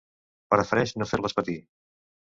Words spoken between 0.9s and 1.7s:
no fer-les patir.